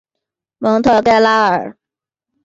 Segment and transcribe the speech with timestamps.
[0.57, 1.77] 蒙特盖拉尔。